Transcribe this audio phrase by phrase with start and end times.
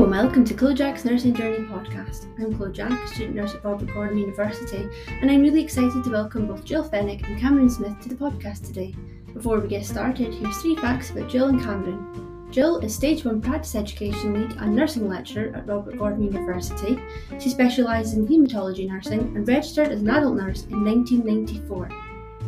[0.00, 2.24] Hello and welcome to Chloe Jack's Nursing Journey podcast.
[2.38, 6.46] I'm Chloe Jack, student nurse at Robert Gordon University, and I'm really excited to welcome
[6.46, 8.94] both Gill Fenwick and Cameron Smith to the podcast today.
[9.34, 12.48] Before we get started, here's three facts about Gill and Cameron.
[12.50, 16.98] Gill is Stage 1 Practice Education Lead and Nursing Lecturer at Robert Gordon University.
[17.38, 21.90] She specialises in haematology nursing and registered as an adult nurse in 1994.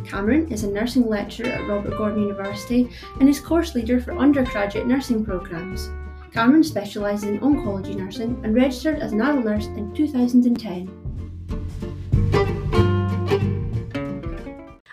[0.05, 2.89] Cameron is a nursing lecturer at Robert Gordon University
[3.19, 5.91] and is course leader for undergraduate nursing programmes.
[6.33, 10.89] Cameron specialises in oncology nursing and registered as an adult nurse in 2010.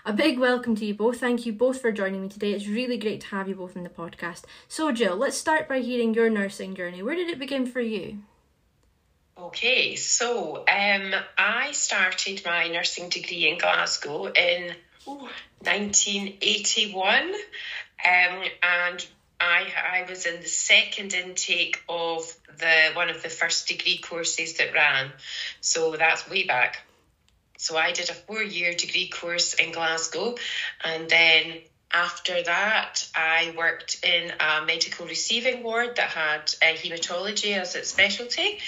[0.05, 1.19] A big welcome to you both.
[1.19, 2.53] Thank you both for joining me today.
[2.53, 4.43] It's really great to have you both in the podcast.
[4.67, 7.01] So, Gill, let's start by hearing your nursing journey.
[7.01, 8.19] Where did it begin for you?
[9.35, 14.75] Okay, so um, I started my nursing degree in Glasgow in
[15.07, 15.27] ooh,
[15.63, 17.33] 1981,
[18.05, 19.07] um, and
[19.41, 24.53] I I was in the second intake of the one of the first degree courses
[24.57, 25.11] that ran,
[25.61, 26.77] so that's way back.
[27.57, 30.35] So I did a four year degree course in Glasgow,
[30.83, 31.57] and then
[31.91, 37.89] after that, I worked in a medical receiving ward that had uh, haematology as its
[37.89, 38.59] specialty.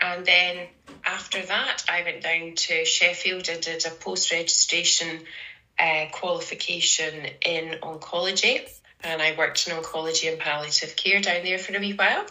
[0.00, 0.68] And then
[1.04, 5.24] after that, I went down to Sheffield and did a post registration
[5.78, 8.66] uh, qualification in oncology
[9.04, 12.24] and I worked in oncology and palliative care down there for a wee while.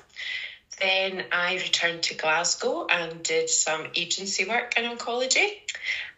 [0.80, 5.59] Then I returned to Glasgow and did some agency work in oncology.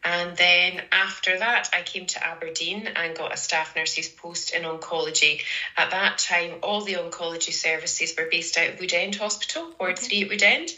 [0.05, 4.63] And then after that, I came to Aberdeen and got a staff nurse's post in
[4.63, 5.41] oncology.
[5.75, 10.23] At that time, all the oncology services were based out of Woodend Hospital, Ward 3
[10.23, 10.71] at Woodend,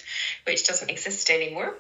[0.45, 1.75] which doesn't exist anymore.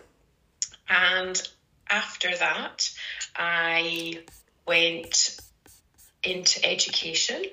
[0.87, 1.41] And
[1.89, 2.91] after that,
[3.35, 4.23] I
[4.67, 5.39] went
[6.23, 7.45] into education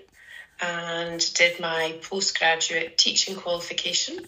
[0.63, 4.27] and did my postgraduate teaching qualification.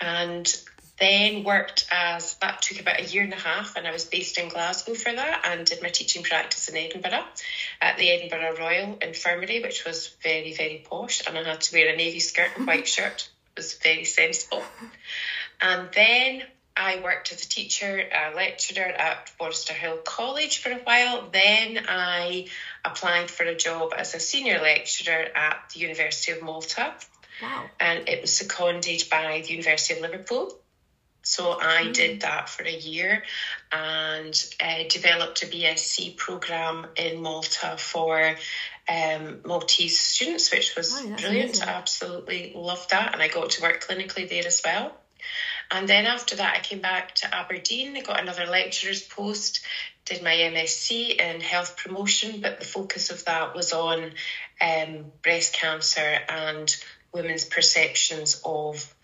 [0.00, 0.50] And
[0.98, 4.38] then worked as that took about a year and a half and I was based
[4.38, 7.24] in Glasgow for that and did my teaching practice in Edinburgh
[7.80, 11.92] at the Edinburgh Royal Infirmary which was very very posh and I had to wear
[11.92, 13.28] a navy skirt and white shirt.
[13.56, 14.62] It was very sensible.
[15.60, 16.42] And then
[16.76, 21.28] I worked as a teacher, a lecturer at Foresterhill College for a while.
[21.32, 22.48] Then I
[22.84, 26.94] applied for a job as a senior lecturer at the University of Malta.
[27.40, 27.64] Wow.
[27.78, 30.58] And it was seconded by the University of Liverpool.
[31.22, 31.92] So I mm.
[31.94, 33.22] did that for a year
[33.72, 38.36] and uh, developed a BSc program in Malta for
[38.88, 41.50] um, Maltese students, which was oh, brilliant.
[41.50, 41.68] Amazing.
[41.68, 43.14] I absolutely loved that.
[43.14, 44.92] And I got to work clinically there as well.
[45.74, 47.96] And then after that, I came back to Aberdeen.
[47.96, 49.60] I got another lecturer's post,
[50.04, 54.12] did my MSc in health promotion, but the focus of that was on
[54.60, 56.76] um, breast cancer and
[57.12, 58.94] women's perceptions of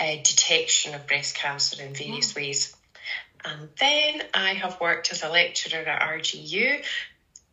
[0.00, 2.42] uh, detection of breast cancer in various wow.
[2.42, 2.76] ways.
[3.44, 6.84] And then I have worked as a lecturer at RGU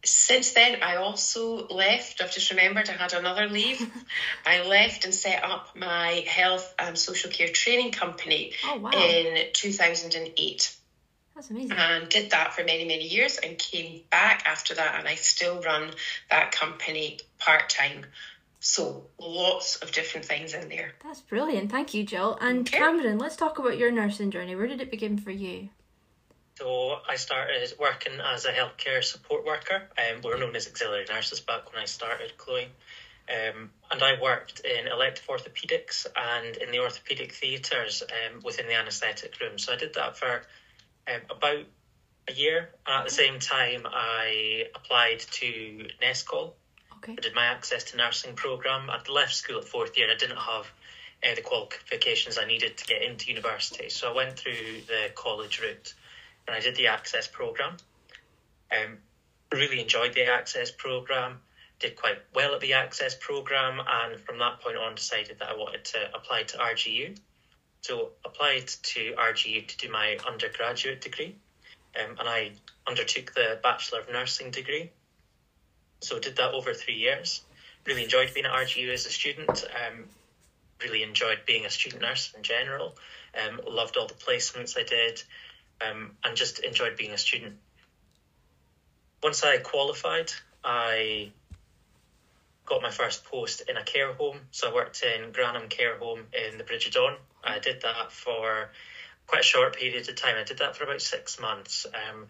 [0.03, 2.21] since then, I also left.
[2.21, 3.89] I've just remembered I had another leave.
[4.45, 8.91] I left and set up my health and social care training company oh, wow.
[8.91, 10.75] in 2008.
[11.35, 11.77] That's amazing.
[11.77, 14.99] And did that for many, many years and came back after that.
[14.99, 15.91] And I still run
[16.29, 18.05] that company part time.
[18.59, 20.93] So lots of different things in there.
[21.03, 21.71] That's brilliant.
[21.71, 22.37] Thank you, Gill.
[22.39, 22.77] And okay.
[22.77, 24.55] Cameron, let's talk about your nursing journey.
[24.55, 25.69] Where did it begin for you?
[26.59, 29.89] So I started working as a healthcare support worker.
[29.97, 32.67] Um, we were known as auxiliary nurses back when I started, Chloe.
[33.27, 38.75] Um, and I worked in elective orthopaedics and in the orthopaedic theatres um, within the
[38.75, 39.57] anaesthetic room.
[39.57, 40.43] So I did that for
[41.07, 41.65] um, about
[42.27, 42.69] a year.
[42.85, 46.53] And at the same time, I applied to NESCOL.
[46.97, 47.13] Okay.
[47.13, 48.91] I did my access to nursing programme.
[48.91, 50.71] I'd left school at fourth year and I didn't have
[51.23, 53.89] uh, the qualifications I needed to get into university.
[53.89, 55.95] So I went through the college route
[56.47, 57.77] and I did the Access program.
[58.71, 58.97] Um,
[59.51, 61.39] really enjoyed the Access program,
[61.79, 65.55] did quite well at the Access program, and from that point on, decided that I
[65.55, 67.17] wanted to apply to RGU.
[67.81, 71.35] So applied to RGU to do my undergraduate degree,
[71.99, 72.51] um, and I
[72.87, 74.91] undertook the Bachelor of Nursing degree.
[76.01, 77.41] So did that over three years.
[77.85, 79.49] Really enjoyed being at RGU as a student.
[79.49, 80.05] Um,
[80.81, 82.95] really enjoyed being a student nurse in general.
[83.35, 85.23] Um, loved all the placements I did
[85.89, 87.55] um, and just enjoyed being a student.
[89.21, 90.31] Once I qualified,
[90.63, 91.31] I
[92.65, 94.37] got my first post in a care home.
[94.51, 97.15] So I worked in Granham Care Home in the Bridge of Don.
[97.43, 98.69] I did that for
[99.27, 100.35] quite a short period of time.
[100.37, 101.85] I did that for about six months.
[101.93, 102.27] Um,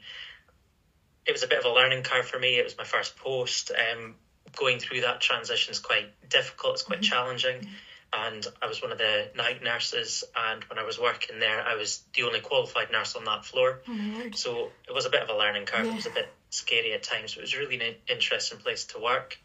[1.26, 2.58] it was a bit of a learning curve for me.
[2.58, 3.72] It was my first post.
[3.72, 4.16] Um,
[4.56, 6.76] going through that transition is quite difficult.
[6.76, 7.12] It's quite mm-hmm.
[7.12, 7.70] challenging.
[8.16, 10.24] And I was one of the night nurses.
[10.36, 13.82] And when I was working there, I was the only qualified nurse on that floor.
[13.88, 15.86] Oh, so it was a bit of a learning curve.
[15.86, 15.94] Yeah.
[15.94, 19.00] It was a bit scary at times, but it was really an interesting place to
[19.00, 19.38] work.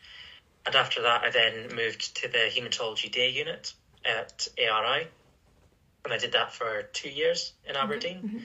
[0.67, 3.73] And after that, I then moved to the haematology day unit
[4.05, 5.09] at ARI,
[6.05, 7.85] and I did that for two years in mm-hmm.
[7.85, 8.17] Aberdeen.
[8.19, 8.39] Mm-hmm.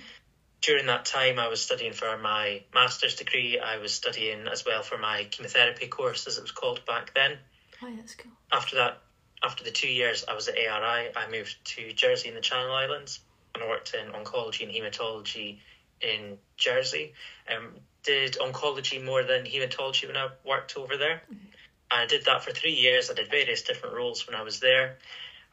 [0.62, 3.60] During that time, I was studying for my master's degree.
[3.60, 7.38] I was studying as well for my chemotherapy course, as it was called back then.
[7.82, 8.32] Oh, that's cool.
[8.50, 9.02] After that,
[9.44, 12.72] after the two years I was at ARI, I moved to Jersey in the Channel
[12.72, 13.20] Islands
[13.54, 15.60] and I worked in oncology and haematology
[16.02, 17.14] in Jersey.
[17.54, 17.74] Um,
[18.04, 21.22] did oncology more than haematology when I worked over there.
[21.32, 21.46] Mm-hmm.
[21.92, 23.10] I did that for three years.
[23.10, 24.98] I did various different roles when I was there.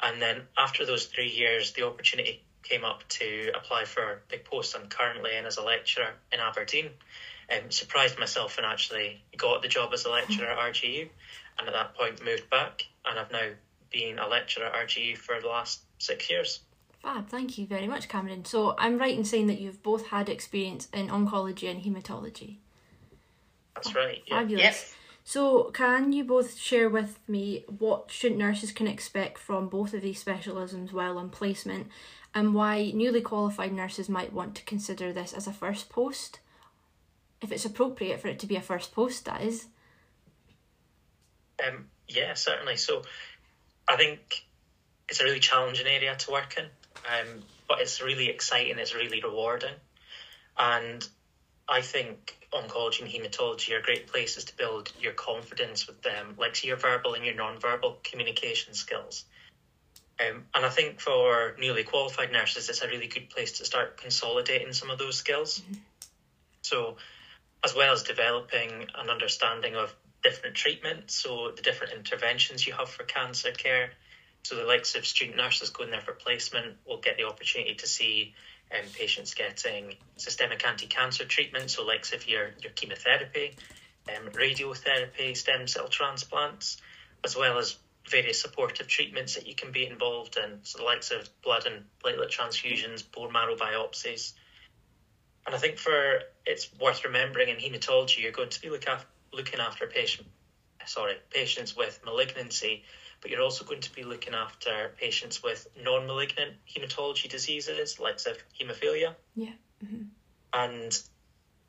[0.03, 4.77] And then after those three years, the opportunity came up to apply for the post
[4.77, 6.91] I'm currently in as a lecturer in Aberdeen.
[7.53, 11.09] Um, surprised myself and actually got the job as a lecturer at RGU.
[11.59, 12.87] And at that point, moved back.
[13.05, 13.51] And I've now
[13.91, 16.61] been a lecturer at RGU for the last six years.
[17.03, 18.45] Fab, thank you very much, Cameron.
[18.45, 22.57] So I'm right in saying that you've both had experience in oncology and haematology.
[23.75, 24.23] That's right.
[24.27, 24.41] Yeah.
[24.41, 24.63] Fabulous.
[24.63, 24.95] Yes.
[25.25, 30.03] So, can you both share with me what student nurses can expect from both of
[30.03, 31.89] these specialisms while on placement,
[32.35, 36.41] and why newly qualified nurses might want to consider this as a first post?
[37.41, 39.67] If it's appropriate for it to be a first post, that is.
[41.65, 42.77] Um, yeah, certainly.
[42.77, 43.03] So,
[43.91, 44.45] I think
[45.09, 48.79] it's a really challenging area to work in, um, but it's really exciting.
[48.79, 49.75] It's really rewarding,
[50.57, 51.07] and
[51.69, 56.63] I think oncology and hematology are great places to build your confidence with them, like
[56.65, 59.25] your verbal and your non-verbal communication skills.
[60.21, 63.97] Um, and I think for newly qualified nurses, it's a really good place to start
[63.97, 65.61] consolidating some of those skills.
[65.61, 65.75] Mm-hmm.
[66.63, 66.97] So,
[67.65, 72.89] as well as developing an understanding of different treatments, so the different interventions you have
[72.89, 73.91] for cancer care.
[74.43, 77.87] So, the likes of student nurses going there for placement will get the opportunity to
[77.87, 78.35] see
[78.73, 83.57] um, patients getting systemic anti-cancer treatment, so like if your your chemotherapy,
[84.09, 86.81] um, radiotherapy, stem cell transplants,
[87.25, 87.77] as well as
[88.09, 91.85] various supportive treatments that you can be involved in, so the likes of blood and
[92.03, 94.33] platelet transfusions, bone marrow biopsies.
[95.47, 99.07] And I think for it's worth remembering in haematology, you're going to be look af-
[99.33, 100.29] looking after patient,
[100.87, 102.85] sorry, patients with malignancy
[103.21, 108.17] but you're also going to be looking after patients with non malignant hematology diseases, like
[108.17, 109.15] hemophilia.
[109.35, 109.53] Yeah.
[109.85, 110.05] Mm-hmm.
[110.53, 111.03] And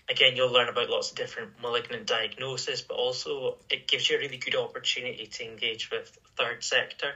[0.09, 4.19] again, you'll learn about lots of different malignant diagnosis, but also it gives you a
[4.19, 7.13] really good opportunity to engage with third sector,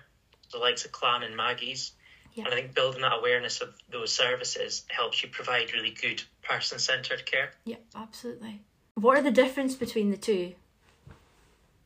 [0.52, 1.94] the likes of Clan and Maggie's.
[2.34, 2.44] Yeah.
[2.46, 6.80] And I think building that awareness of those services helps you provide really good person
[6.80, 7.52] centered care.
[7.64, 8.62] Yeah, absolutely.
[8.96, 10.54] What are the difference between the two?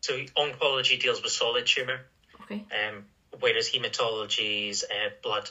[0.01, 2.01] So oncology deals with solid tumour,
[2.43, 2.65] Okay.
[2.71, 3.05] Um,
[3.39, 5.49] whereas haematology is uh, blood.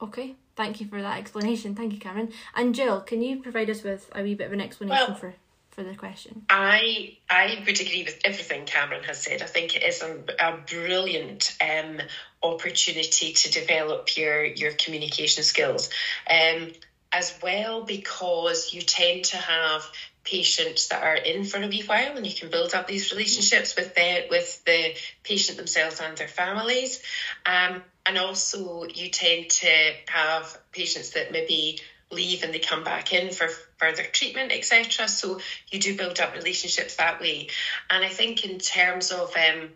[0.00, 1.74] Okay, thank you for that explanation.
[1.74, 2.32] Thank you, Cameron.
[2.56, 5.34] And Gill, can you provide us with a wee bit of an explanation well, for
[5.70, 6.44] for the question?
[6.50, 9.42] I I would agree with everything Cameron has said.
[9.42, 12.00] I think it is a, a brilliant um,
[12.42, 15.90] opportunity to develop your your communication skills.
[16.28, 16.72] Um,
[17.12, 19.84] as well because you tend to have
[20.24, 23.74] patients that are in for a wee while and you can build up these relationships
[23.76, 27.02] with the with the patient themselves and their families.
[27.44, 31.80] Um, and also you tend to have patients that maybe
[32.10, 36.34] leave and they come back in for further treatment etc so you do build up
[36.34, 37.48] relationships that way.
[37.90, 39.70] And i think in terms of um,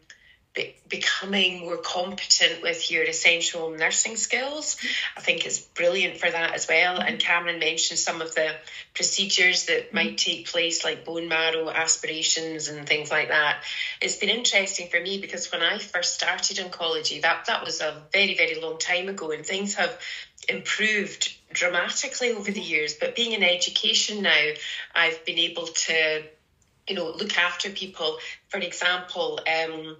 [0.57, 4.77] be- becoming more competent with your essential nursing skills.
[5.17, 6.95] I think it's brilliant for that as well.
[6.99, 7.09] Mm-hmm.
[7.09, 8.57] And Cameron mentioned some of the
[8.95, 9.97] procedures that mm-hmm.
[9.97, 13.63] might take place, like bone marrow aspirations and things like that.
[14.01, 18.03] It's been interesting for me because when I first started oncology, that, that was a
[18.13, 19.97] very, very long time ago, and things have
[20.49, 22.71] improved dramatically over the mm-hmm.
[22.71, 22.95] years.
[22.95, 24.51] But being in education now,
[24.95, 26.23] I've been able to
[26.89, 29.97] you know look after people for example um,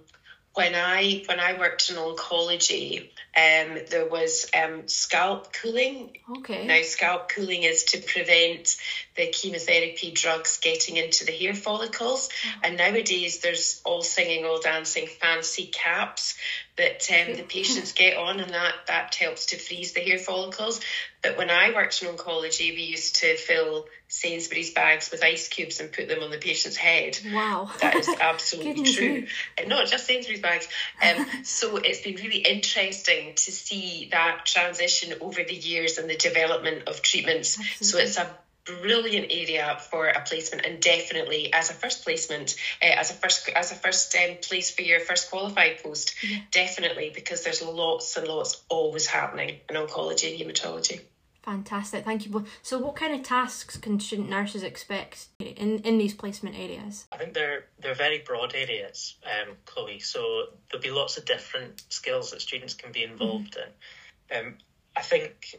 [0.57, 6.17] when I when I worked in oncology, um, there was um, scalp cooling.
[6.37, 6.65] Okay.
[6.65, 8.75] Now, scalp cooling is to prevent
[9.15, 12.29] the chemotherapy drugs getting into the hair follicles.
[12.43, 12.59] Oh.
[12.63, 16.33] And nowadays, there's all singing, all dancing, fancy caps
[16.77, 20.79] that um, the patients get on, and that that helps to freeze the hair follicles.
[21.21, 25.79] But when I worked in oncology, we used to fill Sainsbury's bags with ice cubes
[25.79, 27.19] and put them on the patient's head.
[27.33, 27.71] Wow.
[27.81, 29.27] That is absolutely true.
[29.57, 30.67] And not just Sainsbury's bags.
[31.01, 36.15] Um, so it's been really interesting to see that transition over the years and the
[36.15, 37.59] development of treatments.
[37.59, 37.85] Absolutely.
[37.85, 38.37] So it's a
[38.81, 43.49] brilliant area for a placement and definitely as a first placement uh, as a first
[43.49, 46.39] as a first um, place for your first qualified post yeah.
[46.51, 51.01] definitely because there's lots and lots always happening in oncology and hematology
[51.43, 55.97] fantastic thank you both so what kind of tasks can student nurses expect in in
[55.97, 60.91] these placement areas i think they're they're very broad areas um chloe so there'll be
[60.91, 64.39] lots of different skills that students can be involved mm-hmm.
[64.39, 64.55] in um
[64.97, 65.55] i think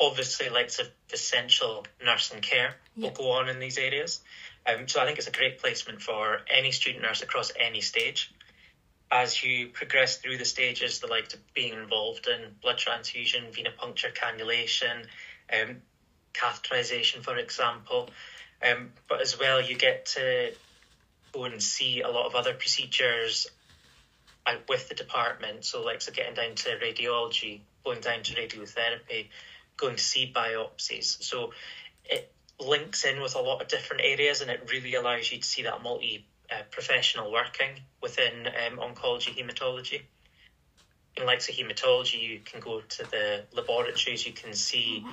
[0.00, 4.20] obviously lots of essential nursing care will go on in these areas.
[4.66, 8.32] Um, so I think it's a great placement for any student nurse across any stage.
[9.10, 14.12] As you progress through the stages, the like of being involved in blood transfusion, venipuncture,
[14.12, 15.06] cannulation,
[15.52, 15.76] um,
[16.34, 18.08] catheterization, for example,
[18.62, 20.52] um, but as well you get to
[21.32, 23.46] go and see a lot of other procedures
[24.68, 25.64] with the department.
[25.64, 29.28] So like so getting down to radiology, going down to radiotherapy,
[29.76, 31.22] going to see biopsies.
[31.22, 31.52] So
[32.04, 35.46] it links in with a lot of different areas and it really allows you to
[35.46, 40.02] see that multi uh, professional working within um, oncology hematology.
[41.16, 45.04] In likes of hematology, you can go to the laboratories, you can see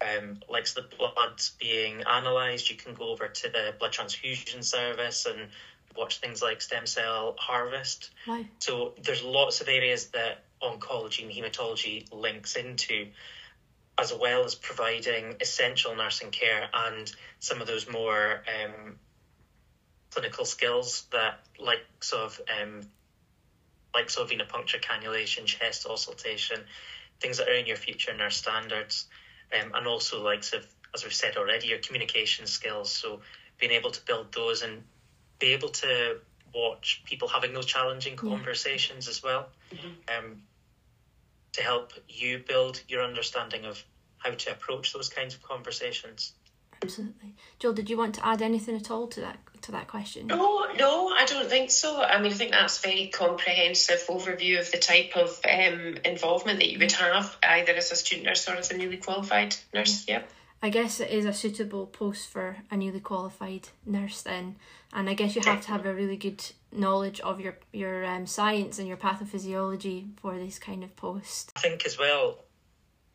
[0.00, 5.26] um, like the blood being analysed, you can go over to the blood transfusion service
[5.26, 5.48] and
[5.96, 8.10] watch things like stem cell harvest.
[8.60, 13.08] So there's lots of areas that oncology and hematology links into
[13.98, 18.96] as well as providing essential nursing care and some of those more um,
[20.10, 22.82] clinical skills that likes of um,
[23.94, 26.60] likes of venipuncture, cannulation, chest auscultation,
[27.20, 29.06] things that are in your future nurse standards,
[29.52, 30.64] um, and also likes of
[30.94, 32.90] as we've said already, your communication skills.
[32.90, 33.20] So
[33.58, 34.82] being able to build those and
[35.38, 36.18] be able to
[36.54, 39.48] watch people having those challenging conversations as well.
[39.72, 39.88] Mm-hmm.
[40.26, 40.42] Um,
[41.58, 43.84] to help you build your understanding of
[44.18, 46.32] how to approach those kinds of conversations.
[46.80, 47.72] Absolutely, Gill.
[47.72, 50.28] Did you want to add anything at all to that to that question?
[50.28, 52.00] No, no, I don't think so.
[52.00, 56.60] I mean, I think that's a very comprehensive overview of the type of um, involvement
[56.60, 60.06] that you would have either as a student nurse or as a newly qualified nurse.
[60.06, 60.30] Yep.
[60.62, 64.54] I guess it is a suitable post for a newly qualified nurse then,
[64.92, 68.26] and I guess you have to have a really good knowledge of your your um,
[68.26, 71.52] science and your pathophysiology for this kind of post.
[71.56, 72.38] I think as well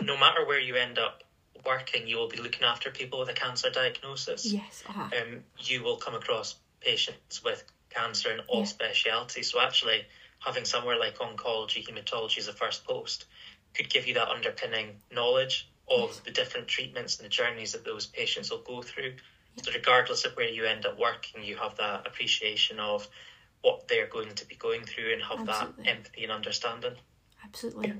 [0.01, 1.23] no matter where you end up
[1.65, 4.45] working, you will be looking after people with a cancer diagnosis.
[4.45, 4.83] Yes.
[4.87, 5.03] Uh-huh.
[5.03, 8.65] Um, you will come across patients with cancer in all yeah.
[8.65, 9.51] specialities.
[9.51, 10.05] So actually,
[10.39, 13.25] having somewhere like oncology, hematology as a first post
[13.73, 16.19] could give you that underpinning knowledge of yes.
[16.19, 19.13] the different treatments and the journeys that those patients will go through.
[19.55, 19.63] Yeah.
[19.63, 23.07] So regardless of where you end up working, you have that appreciation of
[23.63, 25.83] what they're going to be going through and have Absolutely.
[25.83, 26.93] that empathy and understanding.
[27.43, 27.87] Absolutely.
[27.87, 27.93] Yeah.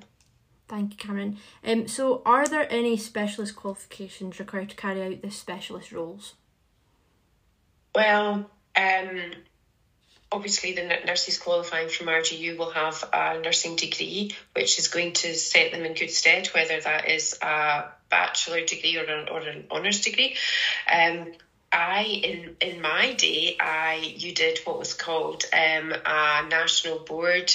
[0.68, 1.38] Thank you, Cameron.
[1.64, 6.36] Um, so, are there any specialist qualifications required to carry out the specialist roles?
[7.96, 9.20] Well, um,
[10.32, 15.34] obviously, the nurses qualifying from RGU will have a nursing degree, which is going to
[15.36, 19.66] set them in good stead, whether that is a bachelor degree or an, or an
[19.70, 20.36] honours degree.
[20.92, 21.34] Um,
[21.74, 27.54] I in in my day, I you did what was called um, a national board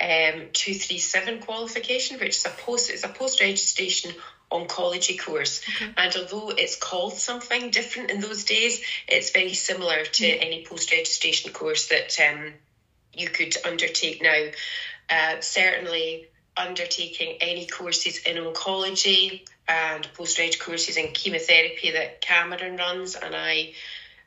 [0.00, 4.12] um, two three seven qualification, which is a post it's a post registration
[4.50, 5.60] oncology course.
[5.76, 5.92] Okay.
[5.96, 10.34] And although it's called something different in those days, it's very similar to yeah.
[10.34, 12.52] any post registration course that um,
[13.14, 14.46] you could undertake now.
[15.08, 23.14] Uh, certainly, undertaking any courses in oncology and post-reg courses in chemotherapy that Cameron runs,
[23.14, 23.72] and I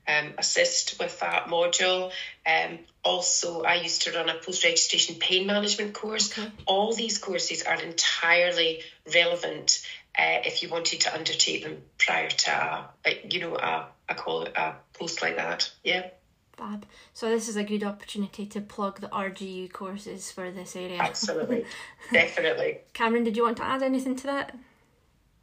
[0.07, 2.11] um, assist with that module.
[2.45, 6.37] Um, also, I used to run a post-registration pain management course.
[6.37, 6.49] Okay.
[6.65, 8.81] All these courses are entirely
[9.13, 9.85] relevant
[10.17, 14.43] uh, if you wanted to undertake them prior to, a, you know, a, a, call,
[14.43, 15.71] a post like that.
[15.83, 16.09] Yeah.
[16.57, 16.85] Fab.
[17.13, 20.99] So this is a good opportunity to plug the RGU courses for this area.
[20.99, 21.65] Absolutely,
[22.11, 22.79] definitely.
[22.93, 24.57] Cameron, did you want to add anything to that?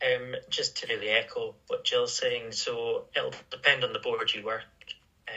[0.03, 2.53] Um, just to really echo what Gill's saying.
[2.53, 4.63] So it'll depend on the board you work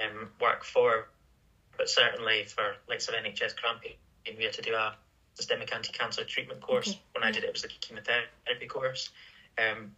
[0.01, 1.10] um, work for,
[1.77, 3.96] but certainly for like of NHS Grampian,
[4.38, 4.96] we had to do a
[5.36, 6.89] systemic anti-cancer treatment course.
[6.89, 7.01] Okay.
[7.13, 9.10] When I did it, it was a chemotherapy course.
[9.58, 9.92] Um,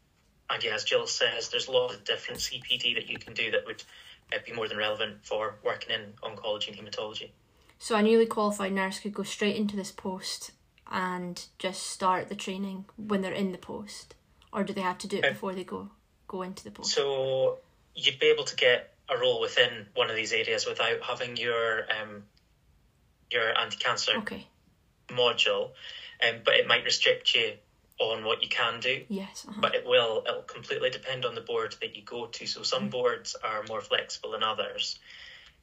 [0.50, 3.52] and yeah, as Gill says, there's a lot of different CPD that you can do
[3.52, 3.84] that would
[4.32, 7.30] it'd be more than relevant for working in oncology and hematology.
[7.80, 10.52] So a newly qualified nurse could go straight into this post
[10.92, 14.16] and just start the training when they're in the post,
[14.54, 15.90] or do they have to do it before they go
[16.28, 16.92] go into the post?
[16.92, 17.60] So
[17.96, 21.82] you'd be able to get a role within one of these areas without having your
[21.92, 22.24] um,
[23.32, 24.48] your anti cancer okay.
[25.10, 25.72] module,
[26.28, 27.54] um, but it might restrict you
[28.00, 29.04] on what you can do.
[29.08, 29.46] Yes.
[29.48, 29.62] Uh-huh.
[29.62, 32.46] But it will it'll completely depend on the board that you go to.
[32.46, 32.90] So some mm-hmm.
[32.90, 35.00] boards are more flexible than others.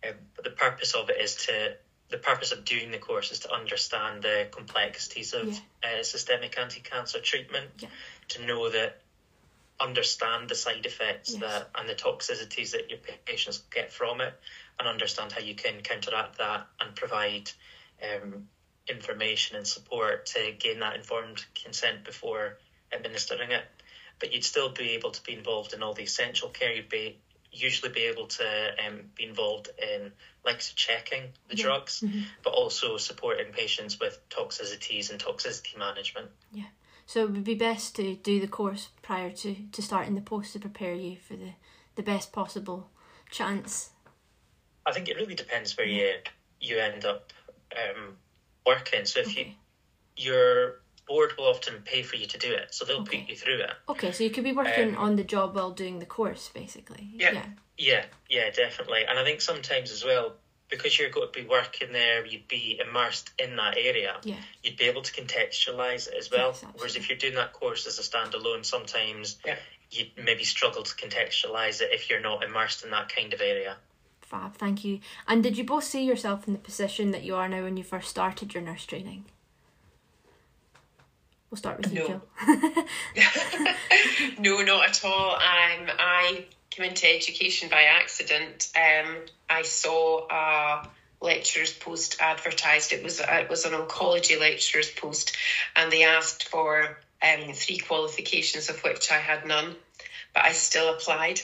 [0.07, 1.77] Um, but the purpose of it is to
[2.09, 6.01] the purpose of doing the course is to understand the complexities of yeah.
[6.01, 7.89] uh, systemic anti-cancer treatment, yeah.
[8.29, 9.01] to know that
[9.81, 11.41] understand the side effects yes.
[11.41, 14.35] that and the toxicities that your patients get from it,
[14.79, 17.51] and understand how you can counteract that and provide
[18.03, 18.47] um,
[18.89, 22.59] information and support to gain that informed consent before
[22.93, 23.65] administering it.
[24.19, 26.73] But you'd still be able to be involved in all the essential care.
[26.73, 27.19] You'd be
[27.53, 28.45] usually be able to
[28.87, 30.11] um, be involved in
[30.45, 31.65] like checking the yeah.
[31.65, 32.23] drugs, mm-hmm.
[32.43, 36.29] but also supporting patients with toxicities and toxicity management.
[36.53, 36.65] Yeah.
[37.05, 40.55] So it would be best to do the course prior to, to starting the post
[40.55, 41.53] to prepare you for the,
[41.97, 42.89] the best possible
[43.31, 43.91] chance.
[44.87, 46.15] I think it really depends where you
[46.61, 47.33] you end up
[47.77, 48.17] um,
[48.67, 49.05] working.
[49.05, 49.57] So if okay.
[50.17, 53.21] you your board will often pay for you to do it, so they'll okay.
[53.21, 53.71] put you through it.
[53.89, 57.11] Okay, so you could be working um, on the job while doing the course, basically.
[57.15, 57.45] Yeah, yeah,
[57.79, 59.05] yeah, yeah, definitely.
[59.09, 60.35] And I think sometimes as well,
[60.71, 64.17] because you're going to be working there, you'd be immersed in that area.
[64.25, 64.37] Yeah.
[64.63, 66.57] You'd be able to contextualize it as well.
[66.61, 69.57] Yes, Whereas if you're doing that course as a standalone, sometimes yeah.
[69.91, 73.77] you'd maybe struggle to contextualize it if you're not immersed in that kind of area.
[74.33, 75.01] Fab, thank you.
[75.29, 77.85] And did you both see yourself in the position that you are now when you
[77.85, 79.27] first started your nurse training?
[81.51, 82.07] We'll start with you, no.
[82.07, 82.23] Gill.
[84.39, 85.35] no, not at all.
[85.35, 88.73] Um, I came into education by accident.
[88.75, 89.17] Um,
[89.51, 90.89] I saw a
[91.21, 92.95] lecturer's post advertised.
[92.95, 95.37] It was it was an oncology lecturer's post,
[95.77, 99.77] and they asked for um, three qualifications, of which I had none,
[100.33, 101.43] but I still applied,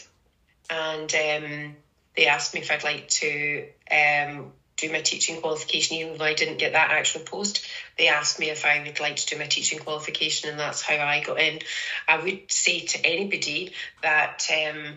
[0.71, 1.77] and um,
[2.19, 6.35] they asked me if I'd like to um, do my teaching qualification, even though I
[6.35, 7.65] didn't get that actual post.
[7.97, 10.97] They asked me if I would like to do my teaching qualification, and that's how
[10.97, 11.61] I got in.
[12.09, 13.71] I would say to anybody
[14.03, 14.95] that um,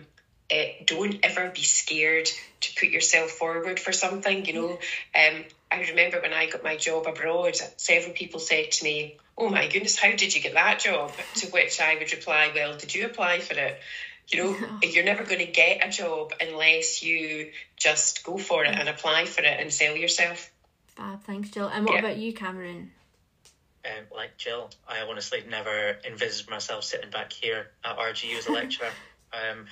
[0.52, 2.28] uh, don't ever be scared
[2.60, 4.44] to put yourself forward for something.
[4.44, 4.70] You know,
[5.14, 9.48] um, I remember when I got my job abroad, several people said to me, "Oh
[9.48, 12.92] my goodness, how did you get that job?" To which I would reply, "Well, did
[12.96, 13.78] you apply for it?"
[14.28, 18.74] You know, you're never going to get a job unless you just go for it
[18.74, 20.50] and apply for it and sell yourself.
[20.96, 21.68] Fab, thanks, Gill.
[21.68, 22.00] And what yeah.
[22.00, 22.90] about you, Cameron?
[23.84, 28.52] Um, like Gill, I honestly never envisaged myself sitting back here at RGU as a
[28.52, 28.90] lecturer.
[29.32, 29.66] um,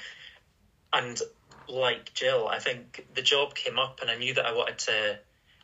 [0.92, 1.20] and
[1.68, 5.18] like Gill, I think the job came up, and I knew that I wanted to.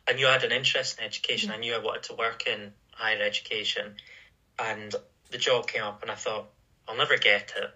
[0.07, 1.51] I knew I had an interest in education.
[1.51, 3.95] I knew I wanted to work in higher education,
[4.57, 4.95] and
[5.31, 6.47] the job came up, and I thought
[6.87, 7.69] I'll never get it,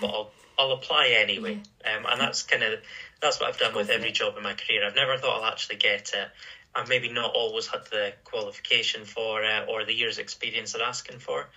[0.00, 1.60] but I'll I'll apply anyway.
[1.84, 2.80] Um, and that's kind of
[3.20, 4.86] that's what I've done with every job in my career.
[4.86, 6.28] I've never thought I'll actually get it.
[6.74, 11.18] I've maybe not always had the qualification for it or the years experience they're asking
[11.18, 11.48] for.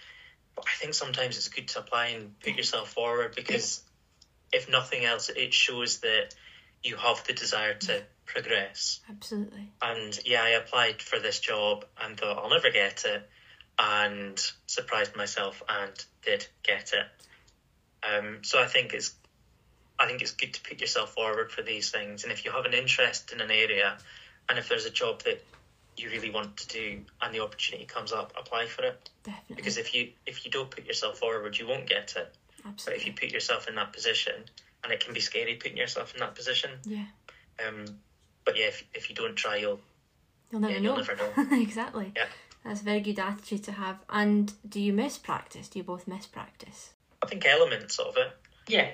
[0.56, 3.82] But I think sometimes it's good to apply and put yourself forward because
[4.52, 6.34] if nothing else, it shows that
[6.84, 9.02] you have the desire to progress.
[9.10, 9.72] Absolutely.
[9.82, 13.30] And yeah, I applied for this job and thought I'll never get it,
[13.78, 15.92] and surprised myself and
[16.24, 17.06] did get it.
[18.06, 19.14] Um, so I think it's
[20.00, 22.66] I think it's good to put yourself forward for these things, and if you have
[22.66, 23.98] an interest in an area,
[24.50, 25.44] and if there's a job that
[25.98, 29.10] you really want to do and the opportunity comes up, apply for it.
[29.24, 29.56] Definitely.
[29.56, 32.34] Because if you if you don't put yourself forward, you won't get it.
[32.66, 32.84] Absolutely.
[32.86, 34.34] But if you put yourself in that position,
[34.84, 36.72] and it can be scary putting yourself in that position.
[36.86, 37.06] Yeah.
[37.66, 37.86] Um,
[38.44, 39.80] but yeah, if, if you don't try, you'll
[40.52, 40.98] you'll never yeah, know.
[40.98, 41.58] You'll never know.
[41.62, 42.12] exactly.
[42.16, 42.26] Yeah.
[42.64, 44.00] That's a very good attitude to have.
[44.10, 45.70] And do you miss practice?
[45.70, 46.95] Do you both miss practice?
[47.26, 48.28] I think elements of it.
[48.68, 48.90] Yeah.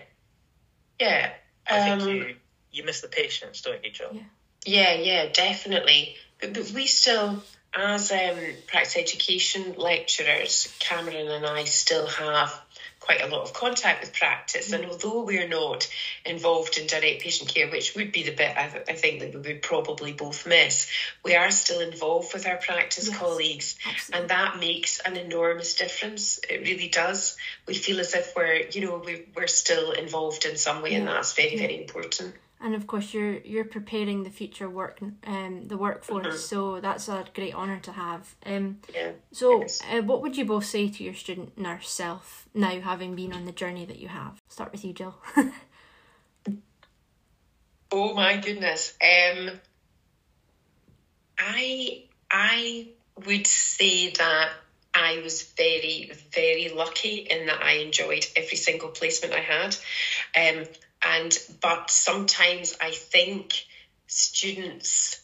[0.99, 1.31] Yeah.
[1.67, 2.35] I um, think you
[2.71, 4.09] you miss the patience, don't you, Joe?
[4.11, 4.21] Yeah.
[4.65, 6.15] Yeah, yeah, definitely.
[6.39, 12.59] But, but we still, as um, practice education lecturers, Cameron and I still have
[13.01, 14.71] quite a lot of contact with practice.
[14.71, 14.89] And mm.
[14.91, 15.89] although we're not
[16.25, 19.33] involved in direct patient care, which would be the bit I, th- I think that
[19.33, 20.89] we would probably both miss,
[21.25, 23.75] we are still involved with our practice yes, colleagues.
[23.85, 24.21] Absolutely.
[24.21, 26.39] And that makes an enormous difference.
[26.49, 27.35] It really does.
[27.67, 30.99] We feel as if we're, you know, we, we're still involved in some way, yeah.
[30.99, 31.61] and that's very, yeah.
[31.61, 36.35] very important and of course you're you're preparing the future work um the workforce mm-hmm.
[36.37, 40.65] so that's a great honor to have um yeah, so uh, what would you both
[40.65, 44.41] say to your student nurse self now having been on the journey that you have
[44.47, 45.15] start with you Gill
[47.91, 49.51] oh my goodness um
[51.37, 52.87] i i
[53.25, 54.49] would say that
[54.93, 59.75] I was very, very lucky in that I enjoyed every single placement I had.
[60.35, 60.65] Um,
[61.03, 63.65] and but sometimes I think
[64.07, 65.21] students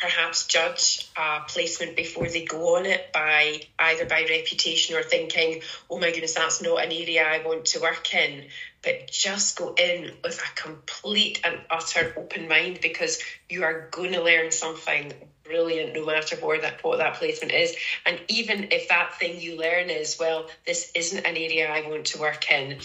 [0.00, 5.60] perhaps judge a placement before they go on it by either by reputation or thinking,
[5.90, 8.46] oh my goodness, that's not an area I want to work in.
[8.82, 13.18] But just go in with a complete and utter open mind because
[13.50, 15.12] you are going to learn something
[15.44, 17.76] brilliant no matter what that what that placement is.
[18.06, 22.06] And even if that thing you learn is, well, this isn't an area I want
[22.06, 22.78] to work in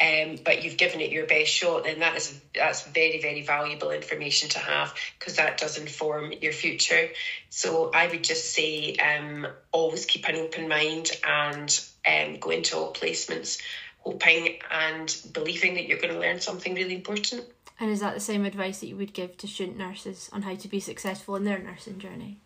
[0.00, 3.90] um, but you've given it your best shot, then that is that's very very valuable
[3.90, 7.08] information to have because that does inform your future.
[7.50, 12.76] So I would just say um, always keep an open mind and um, go into
[12.76, 13.60] all placements,
[13.98, 17.44] hoping and believing that you're going to learn something really important.
[17.78, 20.54] And is that the same advice that you would give to student nurses on how
[20.54, 22.38] to be successful in their nursing journey?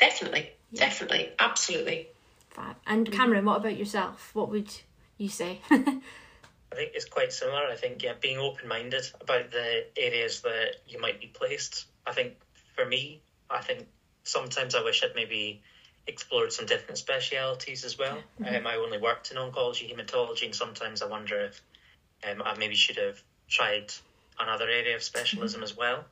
[0.00, 0.80] Definitely, yeah.
[0.80, 2.08] definitely, absolutely.
[2.50, 2.76] Fab.
[2.86, 4.30] And Cameron, what about yourself?
[4.34, 4.72] What would
[5.16, 5.60] you say?
[6.72, 7.66] I think it's quite similar.
[7.66, 11.86] I think yeah, being open minded about the areas that you might be placed.
[12.06, 12.34] I think
[12.74, 13.86] for me, I think
[14.24, 15.62] sometimes I wish I'd maybe
[16.06, 18.18] explored some different specialities as well.
[18.40, 18.56] Mm-hmm.
[18.56, 21.62] Um, I only worked in oncology, hematology, and sometimes I wonder if
[22.28, 23.92] um, I maybe should have tried
[24.38, 25.64] another area of specialism mm-hmm.
[25.64, 26.04] as well.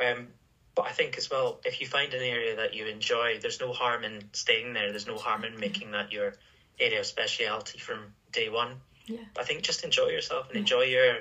[0.00, 0.28] Um,
[0.74, 3.72] but I think as well, if you find an area that you enjoy, there's no
[3.72, 4.90] harm in staying there.
[4.90, 6.34] There's no harm in making that your
[6.78, 8.72] area of speciality from day one.
[9.06, 9.20] Yeah.
[9.38, 11.18] I think just enjoy yourself and enjoy your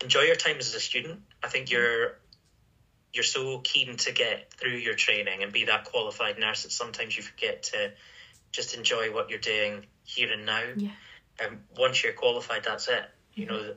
[0.00, 1.20] enjoy your time as a student.
[1.42, 2.18] I think you're
[3.12, 7.16] you're so keen to get through your training and be that qualified nurse that sometimes
[7.16, 7.92] you forget to
[8.52, 10.62] just enjoy what you're doing here and now.
[10.76, 10.90] Yeah.
[11.40, 13.04] And once you're qualified, that's it.
[13.34, 13.74] You know,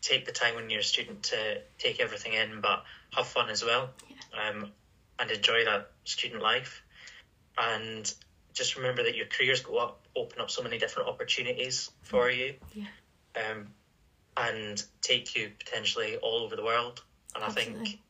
[0.00, 2.84] take the time when you're a student to take everything in, but
[3.14, 4.50] have fun as well, yeah.
[4.50, 4.70] um,
[5.18, 6.82] and enjoy that student life.
[7.58, 8.12] And
[8.54, 12.54] just remember that your careers go up, open up so many different opportunities for you,
[12.74, 12.86] yeah.
[13.36, 13.68] um,
[14.36, 17.02] and take you potentially all over the world.
[17.34, 17.80] And Absolutely.
[17.80, 18.00] I think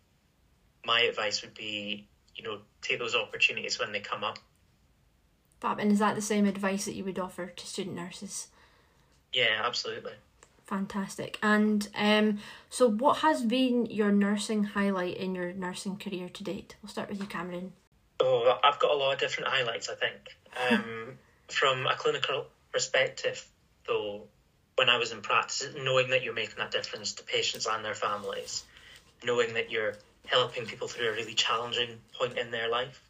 [0.84, 4.38] my advice would be, you know, take those opportunities when they come up.
[5.60, 8.48] Fab, and is that the same advice that you would offer to student nurses?
[9.32, 10.12] Yeah, absolutely.
[10.68, 11.38] Fantastic.
[11.42, 16.76] And um, so, what has been your nursing highlight in your nursing career to date?
[16.82, 17.72] We'll start with you, Cameron.
[18.20, 19.88] Oh, I've got a lot of different highlights.
[19.88, 20.36] I think
[20.70, 21.18] um,
[21.48, 23.46] from a clinical perspective,
[23.87, 24.22] though,
[24.76, 27.94] when I was in practice, knowing that you're making that difference to patients and their
[27.94, 28.64] families,
[29.24, 29.94] knowing that you're
[30.26, 33.02] helping people through a really challenging point in their life.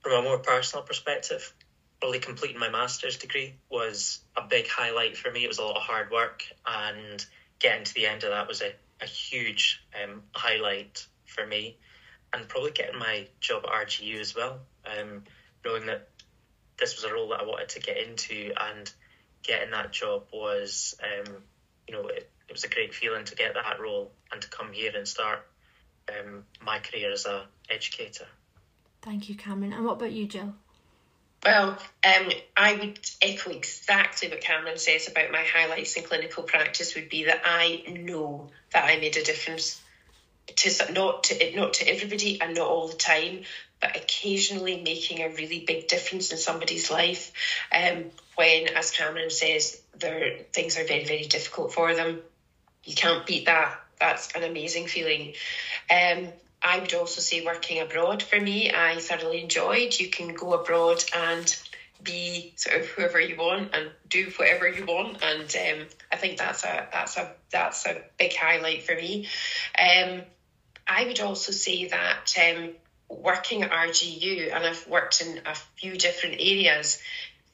[0.00, 1.52] From a more personal perspective,
[2.00, 5.44] probably completing my master's degree was a big highlight for me.
[5.44, 7.24] It was a lot of hard work, and
[7.58, 11.76] getting to the end of that was a, a huge um, highlight for me
[12.32, 14.60] and probably getting my job at RGU as well.
[14.86, 15.24] Um,
[15.64, 16.08] knowing that
[16.80, 18.90] this was a role that I wanted to get into and
[19.42, 21.34] getting that job was, um,
[21.86, 24.72] you know, it, it, was a great feeling to get that role and to come
[24.72, 25.46] here and start
[26.08, 28.26] um, my career as a educator.
[29.02, 29.72] Thank you, Cameron.
[29.72, 30.54] And what about you, Gill?
[31.44, 36.94] Well, um, I would echo exactly what Cameron says about my highlights in clinical practice
[36.94, 39.80] would be that I know that I made a difference
[40.56, 43.44] to not to not to everybody and not all the time, but
[43.82, 47.32] occasionally making a really big difference in somebody's life.
[47.74, 49.80] Um, when, as Cameron says,
[50.52, 52.20] things are very very difficult for them,
[52.84, 53.78] you can't beat that.
[53.98, 55.34] That's an amazing feeling.
[55.90, 56.28] Um,
[56.62, 59.98] I would also say working abroad for me, I thoroughly enjoyed.
[59.98, 61.56] You can go abroad and
[62.02, 66.38] be sort of whoever you want and do whatever you want, and um, I think
[66.38, 69.28] that's a that's a that's a big highlight for me.
[69.78, 70.22] Um,
[70.86, 72.70] I would also say that um,
[73.10, 77.02] working at RGU, and I've worked in a few different areas,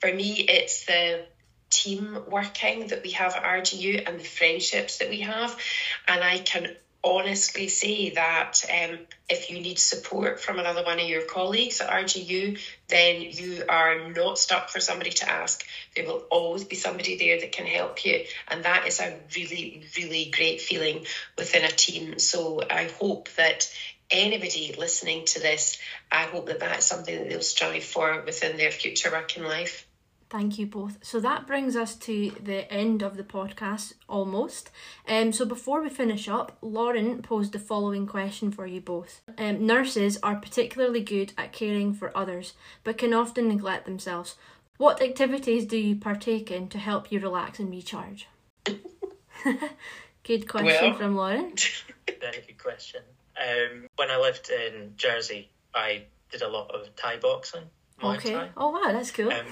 [0.00, 1.24] for me, it's the
[1.70, 5.58] team working that we have at RGU and the friendships that we have.
[6.06, 11.06] And I can honestly say that um, if you need support from another one of
[11.06, 15.64] your colleagues at RGU, then you are not stuck for somebody to ask.
[15.94, 18.24] There will always be somebody there that can help you.
[18.48, 21.06] And that is a really, really great feeling
[21.38, 22.18] within a team.
[22.18, 23.70] So I hope that
[24.10, 25.78] anybody listening to this,
[26.10, 29.86] I hope that that is something that they'll strive for within their future working life.
[30.28, 30.98] Thank you both.
[31.02, 34.70] So that brings us to the end of the podcast almost.
[35.06, 39.20] Um, so before we finish up, Lauren posed the following question for you both.
[39.38, 44.34] Um, nurses are particularly good at caring for others, but can often neglect themselves.
[44.78, 48.26] What activities do you partake in to help you relax and recharge?
[50.24, 51.54] good question well, from Lauren.
[52.20, 53.02] Very good question.
[53.40, 57.62] Um, when I lived in Jersey, I did a lot of Thai boxing.
[58.02, 58.32] Okay.
[58.32, 58.50] Thai.
[58.56, 59.32] Oh wow, that's cool.
[59.32, 59.46] Um,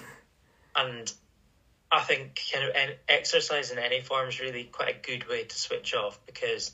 [0.76, 1.12] and
[1.92, 5.58] I think kind of exercise in any form is really quite a good way to
[5.58, 6.72] switch off because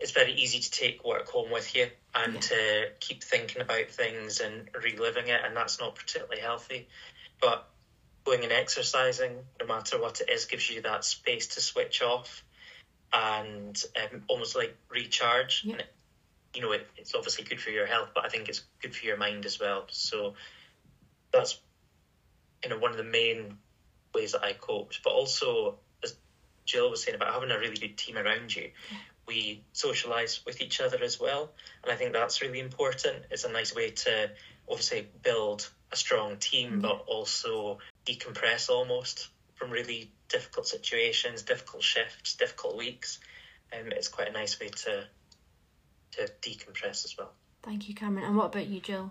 [0.00, 2.40] it's very easy to take work home with you and yeah.
[2.40, 6.88] to keep thinking about things and reliving it, and that's not particularly healthy.
[7.40, 7.68] But
[8.24, 12.44] going and exercising, no matter what it is, gives you that space to switch off
[13.12, 15.62] and um, almost like recharge.
[15.64, 15.76] Yeah.
[15.76, 15.86] It,
[16.58, 19.06] you know, it, it's obviously good for your health, but I think it's good for
[19.06, 19.84] your mind as well.
[19.90, 20.34] So
[21.32, 21.60] that's
[22.64, 23.58] you know one of the main
[24.12, 25.04] ways that I coped.
[25.04, 26.16] But also, as
[26.66, 28.72] Gill was saying about having a really good team around you,
[29.28, 31.52] we socialise with each other as well,
[31.84, 33.18] and I think that's really important.
[33.30, 34.30] It's a nice way to
[34.68, 36.80] obviously build a strong team, mm-hmm.
[36.80, 43.20] but also decompress almost from really difficult situations, difficult shifts, difficult weeks.
[43.72, 45.04] Um, it's quite a nice way to
[46.12, 47.32] to decompress as well.
[47.62, 48.24] Thank you, Cameron.
[48.24, 49.10] And what about you, Gill?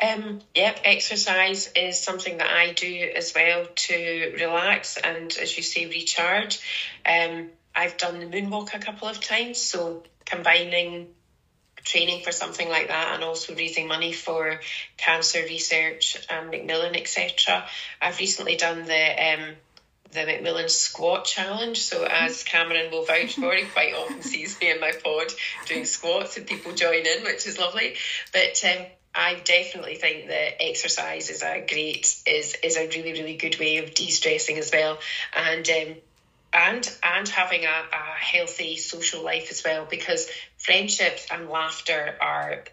[0.00, 5.62] Um, yep, exercise is something that I do as well to relax and, as you
[5.62, 6.60] say, recharge.
[7.04, 11.08] Um, I've done the moonwalk a couple of times, so combining
[11.84, 14.60] training for something like that and also raising money for
[14.96, 17.64] cancer research and Macmillan, etc.
[18.00, 19.54] I've recently done the um,
[20.12, 21.78] the Macmillan Squat Challenge.
[21.78, 25.32] So, as Cameron will vouch for, he quite often sees me in my pod
[25.66, 27.96] doing squats and people join in, which is lovely.
[28.32, 33.36] But um, I definitely think that exercise is a great is is a really really
[33.36, 34.98] good way of de stressing as well,
[35.34, 35.94] and um,
[36.52, 42.64] and and having a, a healthy social life as well because friendships and laughter are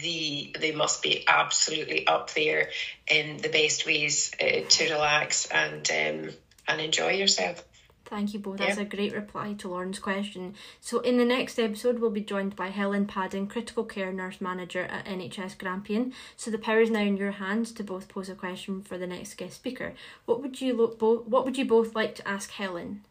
[0.00, 2.70] the they must be absolutely up there
[3.08, 6.30] in the best ways uh, to relax and um,
[6.68, 7.64] and enjoy yourself.
[8.04, 8.58] Thank you both.
[8.58, 10.54] That's a great reply to Lauren's question.
[10.80, 14.82] So, in the next episode, we'll be joined by Helen Padding, Critical Care Nurse Manager
[14.82, 16.12] at NHS Grampian.
[16.36, 19.06] So, the power is now in your hands to both pose a question for the
[19.06, 19.94] next guest speaker.
[20.26, 23.04] What would you lo- bo- What would you both like to ask Helen?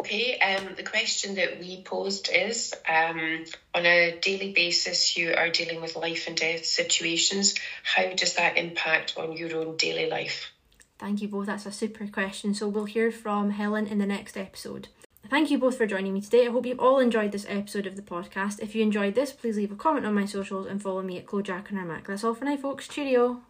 [0.00, 5.48] Okay, um, the question that we posed is um, on a daily basis, you are
[5.48, 7.54] dealing with life and death situations.
[7.82, 10.53] How does that impact on your own daily life?
[10.98, 11.46] Thank you both.
[11.46, 12.54] That's a super question.
[12.54, 14.88] So we'll hear from Helen in the next episode.
[15.28, 16.46] Thank you both for joining me today.
[16.46, 18.60] I hope you've all enjoyed this episode of the podcast.
[18.60, 21.44] If you enjoyed this, please leave a comment on my socials and follow me at
[21.44, 22.06] Jack and Mac.
[22.06, 22.86] That's all for now, folks.
[22.86, 23.42] Cheerio.